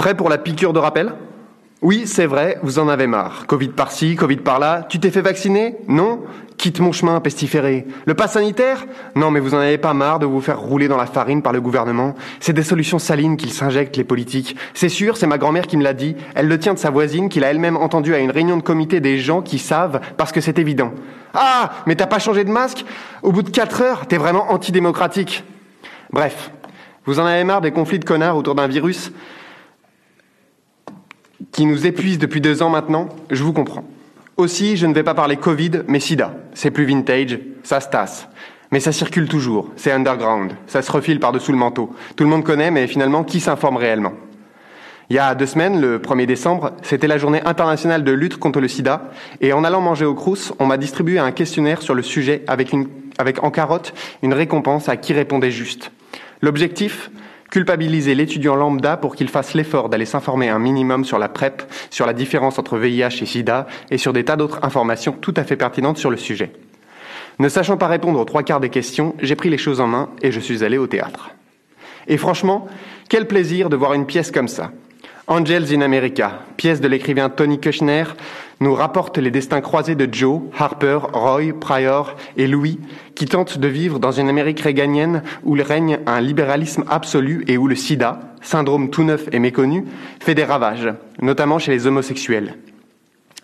[0.00, 1.12] Prêt pour la piqûre de rappel?
[1.82, 3.46] Oui, c'est vrai, vous en avez marre.
[3.46, 4.86] Covid par-ci, Covid par-là.
[4.88, 5.76] Tu t'es fait vacciner?
[5.88, 6.22] Non
[6.56, 7.86] Quitte mon chemin, pestiféré.
[8.06, 8.86] Le pass sanitaire?
[9.14, 11.52] Non, mais vous en avez pas marre de vous faire rouler dans la farine par
[11.52, 12.14] le gouvernement.
[12.40, 14.56] C'est des solutions salines qu'ils s'injectent, les politiques.
[14.72, 16.16] C'est sûr, c'est ma grand-mère qui me l'a dit.
[16.34, 19.00] Elle le tient de sa voisine, qu'il a elle-même entendu à une réunion de comité
[19.00, 20.94] des gens qui savent, parce que c'est évident.
[21.34, 22.86] Ah, mais t'as pas changé de masque?
[23.22, 25.44] Au bout de quatre heures, t'es vraiment antidémocratique.
[26.10, 26.52] Bref,
[27.04, 29.12] vous en avez marre des conflits de connards autour d'un virus?
[31.60, 33.84] Qui nous épuise depuis deux ans maintenant Je vous comprends.
[34.38, 36.34] Aussi, je ne vais pas parler Covid, mais sida.
[36.54, 38.28] C'est plus vintage, ça se tasse.
[38.70, 41.94] Mais ça circule toujours, c'est underground, ça se refile par-dessous le manteau.
[42.16, 44.14] Tout le monde connaît, mais finalement, qui s'informe réellement?
[45.10, 48.60] Il y a deux semaines, le 1er décembre, c'était la journée internationale de lutte contre
[48.60, 49.10] le sida,
[49.42, 52.72] et en allant manger au Crous, on m'a distribué un questionnaire sur le sujet avec,
[52.72, 53.92] une, avec en carotte
[54.22, 55.92] une récompense à qui répondait juste.
[56.40, 57.10] L'objectif
[57.50, 62.06] culpabiliser l'étudiant lambda pour qu'il fasse l'effort d'aller s'informer un minimum sur la PrEP, sur
[62.06, 65.56] la différence entre VIH et SIDA et sur des tas d'autres informations tout à fait
[65.56, 66.52] pertinentes sur le sujet.
[67.38, 70.10] Ne sachant pas répondre aux trois quarts des questions, j'ai pris les choses en main
[70.22, 71.30] et je suis allé au théâtre.
[72.06, 72.66] Et franchement,
[73.08, 74.72] quel plaisir de voir une pièce comme ça.
[75.26, 78.04] Angels in America, pièce de l'écrivain Tony Kushner,
[78.60, 82.78] nous rapporte les destins croisés de Joe, Harper, Roy, Pryor et Louis,
[83.14, 87.66] qui tentent de vivre dans une Amérique réganienne où règne un libéralisme absolu et où
[87.66, 89.84] le sida, syndrome tout neuf et méconnu,
[90.20, 92.54] fait des ravages, notamment chez les homosexuels.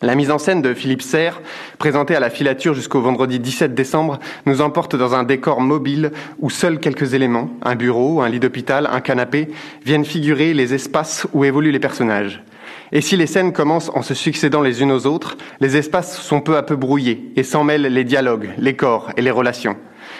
[0.00, 1.40] La mise en scène de Philippe Serre,
[1.78, 6.50] présentée à la filature jusqu'au vendredi 17 décembre, nous emporte dans un décor mobile où
[6.50, 9.48] seuls quelques éléments, un bureau, un lit d'hôpital, un canapé,
[9.84, 12.42] viennent figurer les espaces où évoluent les personnages.
[12.94, 16.42] Et si les scènes commencent en se succédant les unes aux autres, les espaces sont
[16.42, 19.76] peu à peu brouillés et s'en mêlent les dialogues, les corps et les relations.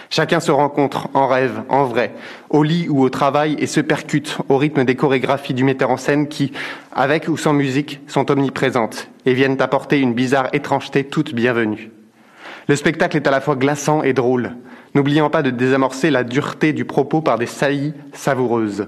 [0.09, 2.15] Chacun se rencontre en rêve, en vrai,
[2.49, 5.99] au lit ou au travail et se percute au rythme des chorégraphies du metteur en
[5.99, 6.53] scène qui,
[6.93, 11.91] avec ou sans musique, sont omniprésentes et viennent apporter une bizarre étrangeté toute bienvenue.
[12.69, 14.57] Le spectacle est à la fois glaçant et drôle,
[14.95, 18.87] n'oubliant pas de désamorcer la dureté du propos par des saillies savoureuses.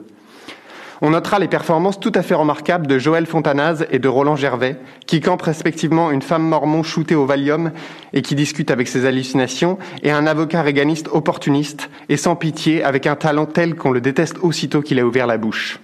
[1.07, 4.79] On notera les performances tout à fait remarquables de Joël Fontanaz et de Roland Gervais,
[5.07, 7.73] qui campent respectivement une femme mormon shootée au Valium
[8.15, 13.07] et qui discute avec ses hallucinations, et un avocat réganiste opportuniste et sans pitié avec
[13.07, 15.79] un talent tel qu'on le déteste aussitôt qu'il a ouvert la bouche.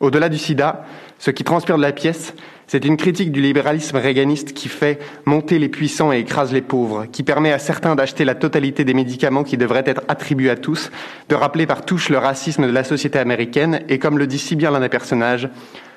[0.00, 0.84] Au-delà du sida,
[1.18, 2.34] ce qui transpire de la pièce,
[2.66, 7.06] c'est une critique du libéralisme réganiste qui fait monter les puissants et écrase les pauvres,
[7.06, 10.90] qui permet à certains d'acheter la totalité des médicaments qui devraient être attribués à tous,
[11.28, 14.56] de rappeler par touche le racisme de la société américaine, et comme le dit si
[14.56, 15.48] bien l'un des personnages,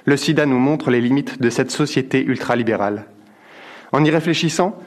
[0.06, 3.06] le sida nous montre les limites de cette société ultralibérale.
[3.92, 4.78] En y réfléchissant,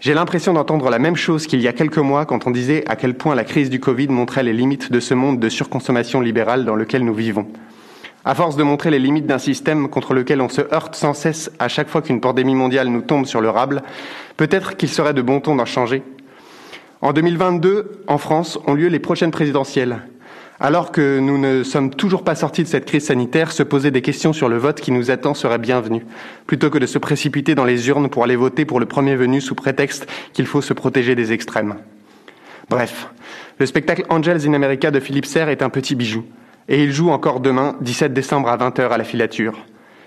[0.00, 2.94] j'ai l'impression d'entendre la même chose qu'il y a quelques mois quand on disait à
[2.94, 6.64] quel point la crise du Covid montrait les limites de ce monde de surconsommation libérale
[6.64, 7.48] dans lequel nous vivons.
[8.24, 11.50] À force de montrer les limites d'un système contre lequel on se heurte sans cesse
[11.58, 13.82] à chaque fois qu'une pandémie mondiale nous tombe sur le rable,
[14.36, 16.02] peut-être qu'il serait de bon ton d'en changer.
[17.00, 20.00] En 2022, en France, ont lieu les prochaines présidentielles.
[20.60, 24.02] Alors que nous ne sommes toujours pas sortis de cette crise sanitaire, se poser des
[24.02, 26.04] questions sur le vote qui nous attend serait bienvenu,
[26.48, 29.40] plutôt que de se précipiter dans les urnes pour aller voter pour le premier venu
[29.40, 31.76] sous prétexte qu'il faut se protéger des extrêmes.
[32.68, 33.08] Bref,
[33.60, 36.24] le spectacle Angels in America de Philippe Serre est un petit bijou
[36.68, 39.66] et il joue encore demain, 17 décembre à 20h à la filature.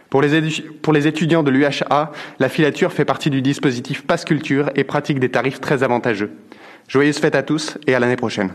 [0.10, 5.20] Pour les, étudiants de l'UHA, la filature fait partie du dispositif Passe Culture et pratique
[5.20, 6.32] des tarifs très avantageux.
[6.90, 8.52] Joyeuses fêtes à tous et à l'année prochaine.